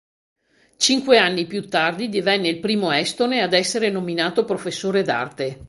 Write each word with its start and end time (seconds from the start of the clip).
Cinque 0.77 1.17
anni 1.19 1.45
più 1.45 1.69
tardi 1.69 2.09
divenne 2.09 2.47
il 2.47 2.59
primo 2.59 2.89
estone 2.91 3.41
ad 3.43 3.53
essere 3.53 3.91
nominato 3.91 4.45
Professore 4.45 5.03
d'arte. 5.03 5.59